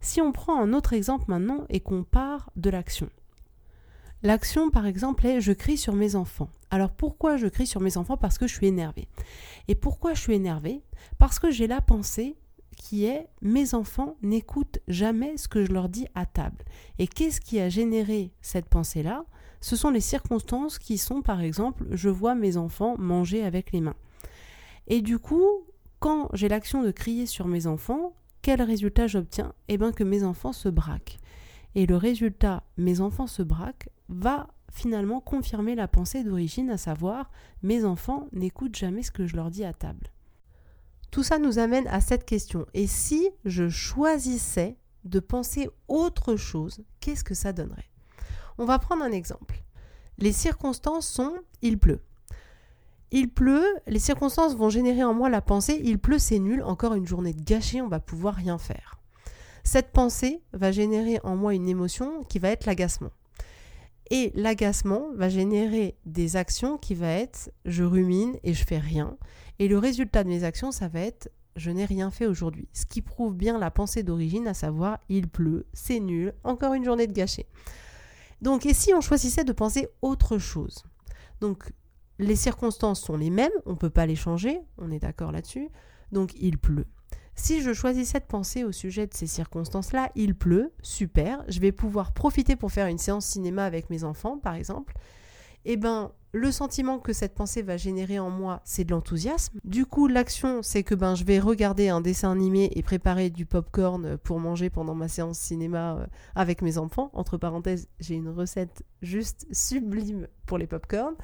Si 0.04 0.20
on 0.20 0.32
prend 0.32 0.60
un 0.60 0.74
autre 0.74 0.92
exemple 0.92 1.24
maintenant 1.28 1.64
et 1.70 1.80
qu'on 1.80 2.04
part 2.04 2.50
de 2.56 2.68
l'action. 2.68 3.08
L'action, 4.22 4.68
par 4.68 4.84
exemple, 4.84 5.26
est 5.26 5.40
je 5.40 5.52
crie 5.52 5.78
sur 5.78 5.94
mes 5.94 6.14
enfants. 6.14 6.50
Alors 6.70 6.90
pourquoi 6.90 7.38
je 7.38 7.46
crie 7.46 7.66
sur 7.66 7.80
mes 7.80 7.96
enfants? 7.96 8.18
Parce 8.18 8.36
que 8.36 8.46
je 8.46 8.54
suis 8.54 8.66
énervée. 8.66 9.08
Et 9.66 9.74
pourquoi 9.74 10.12
je 10.12 10.20
suis 10.20 10.34
énervée? 10.34 10.82
Parce 11.18 11.38
que 11.38 11.50
j'ai 11.50 11.66
la 11.66 11.80
pensée 11.80 12.36
qui 12.76 13.06
est 13.06 13.28
mes 13.40 13.72
enfants 13.72 14.16
n'écoutent 14.20 14.78
jamais 14.88 15.38
ce 15.38 15.48
que 15.48 15.64
je 15.64 15.72
leur 15.72 15.88
dis 15.88 16.06
à 16.14 16.26
table. 16.26 16.64
Et 16.98 17.06
qu'est-ce 17.06 17.40
qui 17.40 17.58
a 17.58 17.70
généré 17.70 18.30
cette 18.42 18.68
pensée-là? 18.68 19.24
Ce 19.62 19.74
sont 19.74 19.88
les 19.88 20.00
circonstances 20.00 20.78
qui 20.78 20.98
sont, 20.98 21.22
par 21.22 21.40
exemple, 21.40 21.86
je 21.92 22.10
vois 22.10 22.34
mes 22.34 22.58
enfants 22.58 22.96
manger 22.98 23.42
avec 23.42 23.72
les 23.72 23.80
mains. 23.80 23.96
Et 24.86 25.00
du 25.00 25.18
coup, 25.18 25.64
quand 25.98 26.28
j'ai 26.34 26.48
l'action 26.48 26.82
de 26.82 26.90
crier 26.90 27.24
sur 27.24 27.46
mes 27.46 27.66
enfants, 27.66 28.12
quel 28.44 28.60
résultat 28.60 29.06
j'obtiens? 29.06 29.54
Eh 29.68 29.78
bien 29.78 29.90
que 29.90 30.04
mes 30.04 30.22
enfants 30.22 30.52
se 30.52 30.68
braquent. 30.68 31.18
Et 31.74 31.86
le 31.86 31.96
résultat, 31.96 32.62
mes 32.76 33.00
enfants 33.00 33.26
se 33.26 33.40
braquent, 33.42 33.88
va 34.10 34.48
finalement 34.70 35.22
confirmer 35.22 35.74
la 35.74 35.88
pensée 35.88 36.22
d'origine, 36.24 36.68
à 36.68 36.76
savoir 36.76 37.30
mes 37.62 37.86
enfants 37.86 38.28
n'écoutent 38.32 38.76
jamais 38.76 39.02
ce 39.02 39.10
que 39.10 39.26
je 39.26 39.34
leur 39.34 39.50
dis 39.50 39.64
à 39.64 39.72
table. 39.72 40.08
Tout 41.10 41.22
ça 41.22 41.38
nous 41.38 41.58
amène 41.58 41.86
à 41.86 42.02
cette 42.02 42.26
question. 42.26 42.66
Et 42.74 42.86
si 42.86 43.30
je 43.46 43.70
choisissais 43.70 44.76
de 45.04 45.20
penser 45.20 45.70
autre 45.88 46.36
chose, 46.36 46.84
qu'est-ce 47.00 47.24
que 47.24 47.34
ça 47.34 47.54
donnerait? 47.54 47.90
On 48.58 48.66
va 48.66 48.78
prendre 48.78 49.04
un 49.04 49.12
exemple. 49.12 49.64
Les 50.18 50.32
circonstances 50.32 51.08
sont 51.08 51.32
il 51.62 51.78
pleut. 51.78 52.02
Il 53.10 53.28
pleut, 53.28 53.66
les 53.86 53.98
circonstances 53.98 54.56
vont 54.56 54.70
générer 54.70 55.04
en 55.04 55.14
moi 55.14 55.28
la 55.28 55.40
pensée 55.40 55.80
il 55.84 55.98
pleut, 55.98 56.18
c'est 56.18 56.38
nul, 56.38 56.62
encore 56.62 56.94
une 56.94 57.06
journée 57.06 57.32
de 57.32 57.42
gâchée, 57.42 57.80
on 57.80 57.88
va 57.88 58.00
pouvoir 58.00 58.34
rien 58.34 58.58
faire. 58.58 59.00
Cette 59.62 59.92
pensée 59.92 60.42
va 60.52 60.72
générer 60.72 61.20
en 61.24 61.36
moi 61.36 61.54
une 61.54 61.68
émotion 61.68 62.22
qui 62.24 62.38
va 62.38 62.50
être 62.50 62.66
l'agacement. 62.66 63.10
Et 64.10 64.32
l'agacement 64.34 65.08
va 65.14 65.28
générer 65.28 65.96
des 66.04 66.36
actions 66.36 66.76
qui 66.76 66.94
va 66.94 67.08
être 67.08 67.50
je 67.64 67.84
rumine 67.84 68.36
et 68.42 68.52
je 68.52 68.64
fais 68.64 68.78
rien. 68.78 69.16
Et 69.58 69.68
le 69.68 69.78
résultat 69.78 70.24
de 70.24 70.28
mes 70.28 70.44
actions, 70.44 70.72
ça 70.72 70.88
va 70.88 71.00
être 71.00 71.30
je 71.56 71.70
n'ai 71.70 71.84
rien 71.84 72.10
fait 72.10 72.26
aujourd'hui. 72.26 72.68
Ce 72.72 72.84
qui 72.84 73.00
prouve 73.00 73.34
bien 73.34 73.58
la 73.58 73.70
pensée 73.70 74.02
d'origine, 74.02 74.48
à 74.48 74.54
savoir 74.54 74.98
il 75.08 75.28
pleut, 75.28 75.66
c'est 75.72 76.00
nul, 76.00 76.34
encore 76.42 76.74
une 76.74 76.84
journée 76.84 77.06
de 77.06 77.12
gâchée. 77.12 77.46
Donc, 78.42 78.66
et 78.66 78.74
si 78.74 78.92
on 78.92 79.00
choisissait 79.00 79.44
de 79.44 79.52
penser 79.52 79.88
autre 80.02 80.38
chose? 80.38 80.82
Donc, 81.40 81.72
les 82.18 82.36
circonstances 82.36 83.00
sont 83.00 83.16
les 83.16 83.30
mêmes, 83.30 83.52
on 83.66 83.72
ne 83.72 83.76
peut 83.76 83.90
pas 83.90 84.06
les 84.06 84.16
changer, 84.16 84.60
on 84.78 84.90
est 84.90 85.00
d'accord 85.00 85.32
là-dessus. 85.32 85.68
Donc, 86.12 86.32
il 86.38 86.58
pleut. 86.58 86.86
Si 87.36 87.62
je 87.62 87.72
choisissais 87.72 88.20
de 88.20 88.24
penser 88.24 88.62
au 88.62 88.70
sujet 88.70 89.06
de 89.06 89.14
ces 89.14 89.26
circonstances-là, 89.26 90.10
il 90.14 90.36
pleut, 90.36 90.72
super, 90.82 91.44
je 91.48 91.58
vais 91.60 91.72
pouvoir 91.72 92.12
profiter 92.12 92.54
pour 92.54 92.70
faire 92.70 92.86
une 92.86 92.98
séance 92.98 93.26
cinéma 93.26 93.64
avec 93.64 93.90
mes 93.90 94.04
enfants, 94.04 94.38
par 94.38 94.54
exemple. 94.54 94.94
Eh 95.64 95.76
ben, 95.76 96.12
le 96.32 96.52
sentiment 96.52 96.98
que 96.98 97.12
cette 97.12 97.34
pensée 97.34 97.62
va 97.62 97.76
générer 97.76 98.18
en 98.18 98.28
moi, 98.28 98.60
c'est 98.64 98.84
de 98.84 98.90
l'enthousiasme. 98.90 99.58
Du 99.64 99.86
coup, 99.86 100.08
l'action, 100.08 100.62
c'est 100.62 100.82
que 100.82 100.94
ben, 100.94 101.14
je 101.14 101.24
vais 101.24 101.38
regarder 101.38 101.88
un 101.88 102.00
dessin 102.00 102.30
animé 102.30 102.70
et 102.74 102.82
préparer 102.82 103.30
du 103.30 103.46
popcorn 103.46 104.18
pour 104.18 104.40
manger 104.40 104.68
pendant 104.68 104.94
ma 104.94 105.08
séance 105.08 105.38
cinéma 105.38 105.96
euh, 105.96 106.06
avec 106.34 106.60
mes 106.60 106.76
enfants. 106.76 107.10
Entre 107.14 107.38
parenthèses, 107.38 107.88
j'ai 107.98 108.14
une 108.14 108.28
recette 108.28 108.84
juste 109.00 109.46
sublime 109.52 110.28
pour 110.44 110.58
les 110.58 110.66
popcorns. 110.66 111.14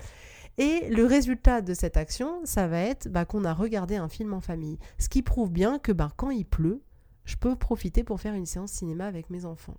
Et 0.61 0.91
le 0.91 1.07
résultat 1.07 1.63
de 1.63 1.73
cette 1.73 1.97
action, 1.97 2.43
ça 2.45 2.69
va 2.69 2.81
être 2.81 3.09
bah, 3.09 3.25
qu'on 3.25 3.47
a 3.47 3.55
regardé 3.55 3.97
un 3.97 4.11
film 4.11 4.35
en 4.35 4.43
famille. 4.43 4.79
Ce 4.99 5.09
qui 5.09 5.23
prouve 5.23 5.51
bien 5.51 5.79
que 5.79 5.91
bah, 5.91 6.11
quand 6.19 6.29
il 6.29 6.45
pleut, 6.45 6.83
je 7.25 7.37
peux 7.37 7.57
profiter 7.57 8.05
pour 8.05 8.21
faire 8.21 8.35
une 8.35 8.45
séance 8.45 8.71
cinéma 8.71 9.07
avec 9.07 9.31
mes 9.31 9.47
enfants. 9.47 9.79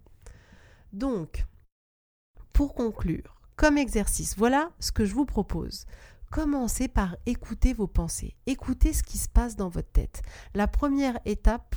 Donc, 0.92 1.46
pour 2.52 2.74
conclure, 2.74 3.40
comme 3.58 3.78
exercice, 3.78 4.36
voilà 4.36 4.72
ce 4.80 4.92
que 4.92 5.06
je 5.06 5.14
vous 5.14 5.28
propose. 5.28 5.86
Commencez 6.32 6.88
par 6.88 7.16
écouter 7.28 7.74
vos 7.74 7.86
pensées, 7.86 8.36
écoutez 8.48 8.92
ce 8.92 9.04
qui 9.04 9.20
se 9.20 9.30
passe 9.30 9.56
dans 9.56 9.70
votre 9.70 9.92
tête. 9.92 10.24
La 10.56 10.66
première 10.66 11.20
étape 11.26 11.76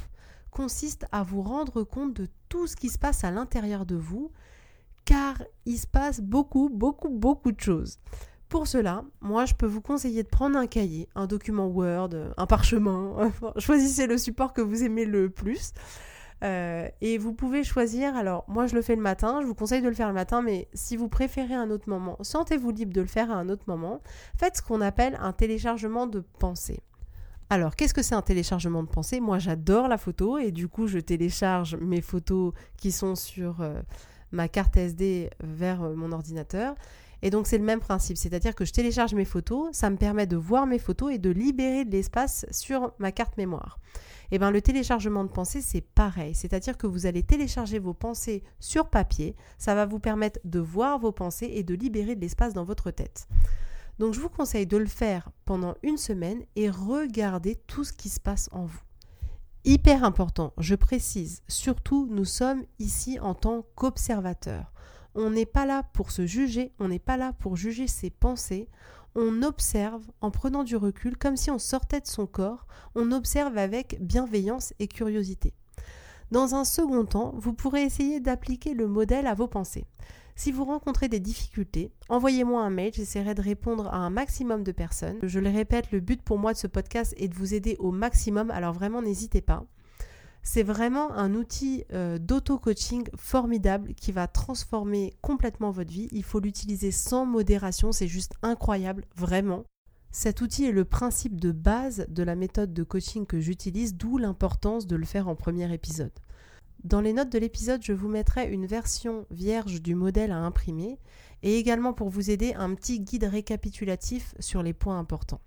consiste 0.50 1.04
à 1.12 1.22
vous 1.22 1.42
rendre 1.42 1.82
compte 1.82 2.14
de 2.14 2.30
tout 2.48 2.66
ce 2.66 2.74
qui 2.74 2.88
se 2.88 2.98
passe 2.98 3.22
à 3.22 3.30
l'intérieur 3.30 3.84
de 3.84 3.96
vous, 3.96 4.32
car 5.04 5.42
il 5.66 5.76
se 5.76 5.86
passe 5.86 6.22
beaucoup, 6.22 6.70
beaucoup, 6.70 7.10
beaucoup 7.10 7.52
de 7.52 7.60
choses. 7.60 7.98
Pour 8.54 8.68
cela, 8.68 9.02
moi, 9.20 9.46
je 9.46 9.54
peux 9.54 9.66
vous 9.66 9.80
conseiller 9.80 10.22
de 10.22 10.28
prendre 10.28 10.56
un 10.56 10.68
cahier, 10.68 11.08
un 11.16 11.26
document 11.26 11.66
Word, 11.66 12.10
un 12.36 12.46
parchemin. 12.46 13.32
Choisissez 13.58 14.06
le 14.06 14.16
support 14.16 14.52
que 14.52 14.60
vous 14.60 14.84
aimez 14.84 15.06
le 15.06 15.28
plus. 15.28 15.72
Euh, 16.44 16.88
et 17.00 17.18
vous 17.18 17.34
pouvez 17.34 17.64
choisir, 17.64 18.14
alors 18.14 18.44
moi 18.46 18.68
je 18.68 18.76
le 18.76 18.82
fais 18.82 18.94
le 18.94 19.02
matin, 19.02 19.40
je 19.42 19.46
vous 19.48 19.56
conseille 19.56 19.82
de 19.82 19.88
le 19.88 19.94
faire 19.94 20.06
le 20.06 20.14
matin, 20.14 20.40
mais 20.40 20.68
si 20.72 20.96
vous 20.96 21.08
préférez 21.08 21.54
un 21.54 21.68
autre 21.68 21.88
moment, 21.88 22.16
sentez-vous 22.20 22.70
libre 22.70 22.92
de 22.92 23.00
le 23.00 23.08
faire 23.08 23.32
à 23.32 23.34
un 23.34 23.48
autre 23.48 23.64
moment. 23.66 24.00
Faites 24.38 24.58
ce 24.58 24.62
qu'on 24.62 24.80
appelle 24.80 25.18
un 25.20 25.32
téléchargement 25.32 26.06
de 26.06 26.22
pensée. 26.38 26.78
Alors, 27.50 27.74
qu'est-ce 27.74 27.92
que 27.92 28.02
c'est 28.02 28.14
un 28.14 28.22
téléchargement 28.22 28.84
de 28.84 28.88
pensée? 28.88 29.18
Moi, 29.18 29.40
j'adore 29.40 29.88
la 29.88 29.98
photo 29.98 30.38
et 30.38 30.52
du 30.52 30.68
coup, 30.68 30.86
je 30.86 31.00
télécharge 31.00 31.74
mes 31.74 32.00
photos 32.00 32.52
qui 32.76 32.92
sont 32.92 33.16
sur 33.16 33.62
euh, 33.62 33.82
ma 34.30 34.46
carte 34.46 34.76
SD 34.76 35.30
vers 35.42 35.82
euh, 35.82 35.96
mon 35.96 36.12
ordinateur. 36.12 36.76
Et 37.22 37.30
donc 37.30 37.46
c'est 37.46 37.58
le 37.58 37.64
même 37.64 37.80
principe, 37.80 38.16
c'est-à-dire 38.16 38.54
que 38.54 38.64
je 38.64 38.72
télécharge 38.72 39.14
mes 39.14 39.24
photos, 39.24 39.68
ça 39.72 39.90
me 39.90 39.96
permet 39.96 40.26
de 40.26 40.36
voir 40.36 40.66
mes 40.66 40.78
photos 40.78 41.12
et 41.12 41.18
de 41.18 41.30
libérer 41.30 41.84
de 41.84 41.90
l'espace 41.90 42.46
sur 42.50 42.92
ma 42.98 43.12
carte 43.12 43.36
mémoire. 43.36 43.78
Et 44.30 44.36
eh 44.36 44.38
bien 44.38 44.50
le 44.50 44.62
téléchargement 44.62 45.22
de 45.22 45.28
pensée, 45.28 45.60
c'est 45.60 45.82
pareil, 45.82 46.34
c'est-à-dire 46.34 46.76
que 46.76 46.86
vous 46.86 47.06
allez 47.06 47.22
télécharger 47.22 47.78
vos 47.78 47.94
pensées 47.94 48.42
sur 48.58 48.88
papier, 48.88 49.36
ça 49.58 49.74
va 49.74 49.86
vous 49.86 50.00
permettre 50.00 50.40
de 50.44 50.58
voir 50.58 50.98
vos 50.98 51.12
pensées 51.12 51.50
et 51.54 51.62
de 51.62 51.74
libérer 51.74 52.14
de 52.14 52.20
l'espace 52.20 52.54
dans 52.54 52.64
votre 52.64 52.90
tête. 52.90 53.28
Donc 53.98 54.14
je 54.14 54.20
vous 54.20 54.28
conseille 54.28 54.66
de 54.66 54.76
le 54.76 54.86
faire 54.86 55.30
pendant 55.44 55.74
une 55.82 55.98
semaine 55.98 56.42
et 56.56 56.68
regarder 56.68 57.56
tout 57.66 57.84
ce 57.84 57.92
qui 57.92 58.08
se 58.08 58.18
passe 58.18 58.48
en 58.52 58.64
vous. 58.64 58.80
Hyper 59.64 60.04
important, 60.04 60.52
je 60.58 60.74
précise, 60.74 61.42
surtout 61.48 62.06
nous 62.10 62.24
sommes 62.26 62.64
ici 62.78 63.18
en 63.20 63.34
tant 63.34 63.64
qu'observateurs. 63.76 64.72
On 65.14 65.30
n'est 65.30 65.46
pas 65.46 65.66
là 65.66 65.84
pour 65.92 66.10
se 66.10 66.26
juger, 66.26 66.72
on 66.78 66.88
n'est 66.88 66.98
pas 66.98 67.16
là 67.16 67.32
pour 67.32 67.56
juger 67.56 67.86
ses 67.86 68.10
pensées. 68.10 68.68
On 69.14 69.42
observe 69.42 70.02
en 70.20 70.30
prenant 70.30 70.64
du 70.64 70.76
recul 70.76 71.16
comme 71.16 71.36
si 71.36 71.50
on 71.50 71.58
sortait 71.58 72.00
de 72.00 72.06
son 72.06 72.26
corps, 72.26 72.66
on 72.96 73.12
observe 73.12 73.56
avec 73.56 73.98
bienveillance 74.00 74.74
et 74.80 74.88
curiosité. 74.88 75.54
Dans 76.32 76.56
un 76.56 76.64
second 76.64 77.04
temps, 77.04 77.32
vous 77.36 77.52
pourrez 77.52 77.82
essayer 77.82 78.18
d'appliquer 78.18 78.74
le 78.74 78.88
modèle 78.88 79.28
à 79.28 79.34
vos 79.34 79.46
pensées. 79.46 79.86
Si 80.36 80.50
vous 80.50 80.64
rencontrez 80.64 81.08
des 81.08 81.20
difficultés, 81.20 81.92
envoyez-moi 82.08 82.60
un 82.60 82.70
mail, 82.70 82.92
j'essaierai 82.92 83.36
de 83.36 83.42
répondre 83.42 83.86
à 83.86 83.98
un 83.98 84.10
maximum 84.10 84.64
de 84.64 84.72
personnes. 84.72 85.18
Je 85.22 85.38
le 85.38 85.48
répète, 85.48 85.92
le 85.92 86.00
but 86.00 86.20
pour 86.20 86.38
moi 86.38 86.52
de 86.52 86.58
ce 86.58 86.66
podcast 86.66 87.14
est 87.18 87.28
de 87.28 87.34
vous 87.36 87.54
aider 87.54 87.76
au 87.78 87.92
maximum, 87.92 88.50
alors 88.50 88.72
vraiment 88.72 89.00
n'hésitez 89.00 89.42
pas. 89.42 89.64
C'est 90.46 90.62
vraiment 90.62 91.10
un 91.14 91.34
outil 91.34 91.84
euh, 91.92 92.18
d'auto-coaching 92.18 93.08
formidable 93.16 93.94
qui 93.94 94.12
va 94.12 94.28
transformer 94.28 95.14
complètement 95.22 95.70
votre 95.70 95.90
vie. 95.90 96.08
Il 96.12 96.22
faut 96.22 96.38
l'utiliser 96.38 96.92
sans 96.92 97.24
modération, 97.24 97.92
c'est 97.92 98.08
juste 98.08 98.34
incroyable, 98.42 99.06
vraiment. 99.16 99.64
Cet 100.12 100.42
outil 100.42 100.66
est 100.66 100.72
le 100.72 100.84
principe 100.84 101.40
de 101.40 101.50
base 101.50 102.06
de 102.10 102.22
la 102.22 102.36
méthode 102.36 102.74
de 102.74 102.82
coaching 102.82 103.24
que 103.24 103.40
j'utilise, 103.40 103.96
d'où 103.96 104.18
l'importance 104.18 104.86
de 104.86 104.96
le 104.96 105.06
faire 105.06 105.28
en 105.28 105.34
premier 105.34 105.72
épisode. 105.72 106.12
Dans 106.84 107.00
les 107.00 107.14
notes 107.14 107.32
de 107.32 107.38
l'épisode, 107.38 107.82
je 107.82 107.94
vous 107.94 108.08
mettrai 108.08 108.52
une 108.52 108.66
version 108.66 109.26
vierge 109.30 109.80
du 109.80 109.94
modèle 109.94 110.30
à 110.30 110.36
imprimer 110.36 110.98
et 111.42 111.58
également 111.58 111.94
pour 111.94 112.10
vous 112.10 112.30
aider 112.30 112.52
un 112.52 112.74
petit 112.74 113.00
guide 113.00 113.24
récapitulatif 113.24 114.34
sur 114.38 114.62
les 114.62 114.74
points 114.74 114.98
importants. 114.98 115.40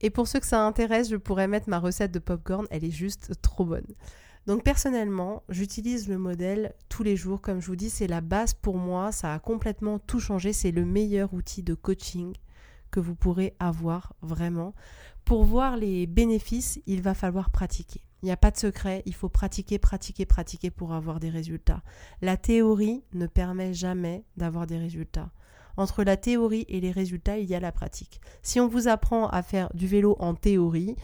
Et 0.00 0.10
pour 0.10 0.28
ceux 0.28 0.40
que 0.40 0.46
ça 0.46 0.64
intéresse, 0.64 1.10
je 1.10 1.16
pourrais 1.16 1.48
mettre 1.48 1.68
ma 1.68 1.78
recette 1.78 2.12
de 2.12 2.18
popcorn, 2.18 2.66
elle 2.70 2.84
est 2.84 2.90
juste 2.90 3.32
trop 3.42 3.64
bonne. 3.64 3.86
Donc 4.46 4.62
personnellement, 4.62 5.42
j'utilise 5.48 6.08
le 6.08 6.18
modèle 6.18 6.74
tous 6.88 7.02
les 7.02 7.16
jours. 7.16 7.40
Comme 7.40 7.60
je 7.60 7.66
vous 7.66 7.76
dis, 7.76 7.90
c'est 7.90 8.06
la 8.06 8.20
base 8.20 8.54
pour 8.54 8.76
moi. 8.76 9.10
Ça 9.10 9.34
a 9.34 9.38
complètement 9.38 9.98
tout 9.98 10.20
changé. 10.20 10.52
C'est 10.52 10.70
le 10.70 10.84
meilleur 10.84 11.34
outil 11.34 11.62
de 11.62 11.74
coaching 11.74 12.32
que 12.92 13.00
vous 13.00 13.16
pourrez 13.16 13.54
avoir 13.58 14.14
vraiment. 14.22 14.74
Pour 15.24 15.44
voir 15.44 15.76
les 15.76 16.06
bénéfices, 16.06 16.80
il 16.86 17.02
va 17.02 17.14
falloir 17.14 17.50
pratiquer. 17.50 18.02
Il 18.22 18.26
n'y 18.26 18.32
a 18.32 18.36
pas 18.36 18.50
de 18.50 18.56
secret, 18.56 19.02
il 19.06 19.14
faut 19.14 19.28
pratiquer, 19.28 19.78
pratiquer, 19.78 20.24
pratiquer 20.24 20.70
pour 20.70 20.94
avoir 20.94 21.20
des 21.20 21.28
résultats. 21.28 21.82
La 22.22 22.36
théorie 22.36 23.04
ne 23.12 23.26
permet 23.26 23.74
jamais 23.74 24.24
d'avoir 24.36 24.66
des 24.66 24.78
résultats. 24.78 25.30
Entre 25.76 26.04
la 26.04 26.16
théorie 26.16 26.64
et 26.68 26.80
les 26.80 26.90
résultats, 26.90 27.38
il 27.38 27.48
y 27.48 27.54
a 27.54 27.60
la 27.60 27.72
pratique. 27.72 28.20
Si 28.42 28.60
on 28.60 28.68
vous 28.68 28.88
apprend 28.88 29.28
à 29.28 29.42
faire 29.42 29.70
du 29.74 29.86
vélo 29.86 30.16
en 30.18 30.34
théorie, 30.34 30.96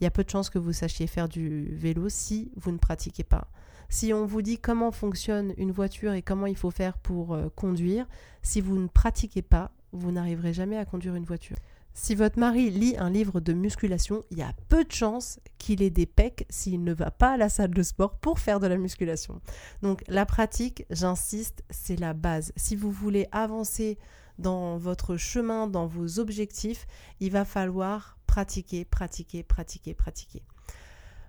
il 0.00 0.04
y 0.04 0.06
a 0.06 0.10
peu 0.10 0.24
de 0.24 0.30
chances 0.30 0.50
que 0.50 0.58
vous 0.58 0.72
sachiez 0.72 1.06
faire 1.06 1.28
du 1.28 1.68
vélo 1.72 2.08
si 2.08 2.50
vous 2.56 2.72
ne 2.72 2.78
pratiquez 2.78 3.24
pas. 3.24 3.48
Si 3.88 4.12
on 4.12 4.26
vous 4.26 4.42
dit 4.42 4.58
comment 4.58 4.90
fonctionne 4.90 5.54
une 5.56 5.70
voiture 5.70 6.12
et 6.12 6.22
comment 6.22 6.46
il 6.46 6.56
faut 6.56 6.72
faire 6.72 6.98
pour 6.98 7.34
euh, 7.34 7.48
conduire, 7.54 8.06
si 8.42 8.60
vous 8.60 8.76
ne 8.76 8.88
pratiquez 8.88 9.42
pas, 9.42 9.70
vous 9.92 10.10
n'arriverez 10.10 10.52
jamais 10.52 10.76
à 10.76 10.84
conduire 10.84 11.14
une 11.14 11.24
voiture. 11.24 11.56
Si 11.98 12.14
votre 12.14 12.38
mari 12.38 12.68
lit 12.68 12.94
un 12.98 13.08
livre 13.08 13.40
de 13.40 13.54
musculation, 13.54 14.22
il 14.30 14.36
y 14.36 14.42
a 14.42 14.52
peu 14.68 14.84
de 14.84 14.92
chances 14.92 15.40
qu'il 15.56 15.80
ait 15.82 15.88
des 15.88 16.04
pecs 16.04 16.44
s'il 16.50 16.84
ne 16.84 16.92
va 16.92 17.10
pas 17.10 17.32
à 17.32 17.36
la 17.38 17.48
salle 17.48 17.72
de 17.72 17.82
sport 17.82 18.18
pour 18.18 18.38
faire 18.38 18.60
de 18.60 18.66
la 18.66 18.76
musculation. 18.76 19.40
Donc 19.80 20.04
la 20.06 20.26
pratique, 20.26 20.84
j'insiste, 20.90 21.64
c'est 21.70 21.98
la 21.98 22.12
base. 22.12 22.52
Si 22.54 22.76
vous 22.76 22.90
voulez 22.92 23.26
avancer 23.32 23.98
dans 24.38 24.76
votre 24.76 25.16
chemin, 25.16 25.68
dans 25.68 25.86
vos 25.86 26.18
objectifs, 26.18 26.86
il 27.18 27.32
va 27.32 27.46
falloir 27.46 28.18
pratiquer, 28.26 28.84
pratiquer, 28.84 29.42
pratiquer, 29.42 29.94
pratiquer. 29.94 30.42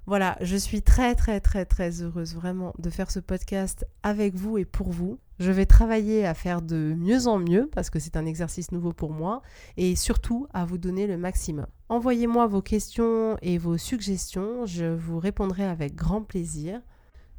Voilà, 0.05 0.37
je 0.41 0.57
suis 0.57 0.81
très 0.81 1.15
très 1.15 1.39
très 1.39 1.65
très 1.65 2.01
heureuse 2.01 2.35
vraiment 2.35 2.73
de 2.77 2.89
faire 2.89 3.09
ce 3.09 3.21
podcast 3.21 3.85
avec 4.03 4.35
vous 4.35 4.57
et 4.57 4.65
pour 4.65 4.91
vous. 4.91 5.17
Je 5.39 5.51
vais 5.51 5.67
travailler 5.67 6.25
à 6.25 6.33
faire 6.33 6.61
de 6.61 6.95
mieux 6.97 7.27
en 7.27 7.37
mieux 7.37 7.69
parce 7.71 7.89
que 7.89 7.99
c'est 7.99 8.17
un 8.17 8.25
exercice 8.25 8.71
nouveau 8.71 8.91
pour 8.91 9.11
moi 9.11 9.43
et 9.77 9.95
surtout 9.95 10.47
à 10.53 10.65
vous 10.65 10.79
donner 10.79 11.05
le 11.05 11.17
maximum. 11.17 11.67
Envoyez-moi 11.89 12.47
vos 12.47 12.61
questions 12.61 13.37
et 13.41 13.57
vos 13.57 13.77
suggestions, 13.77 14.65
je 14.65 14.85
vous 14.85 15.19
répondrai 15.19 15.63
avec 15.63 15.95
grand 15.95 16.23
plaisir. 16.23 16.81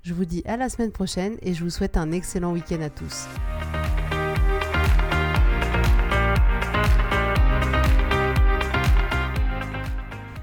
Je 0.02 0.14
vous 0.14 0.25
dis 0.25 0.43
à 0.47 0.57
la 0.57 0.69
semaine 0.69 0.93
prochaine 0.93 1.37
et 1.43 1.55
je 1.55 1.64
vous 1.64 1.71
souhaite 1.71 1.97
un 1.97 2.12
excellent 2.12 2.52
week-end 2.52 2.81
à 2.81 2.90
tous. 2.90 3.26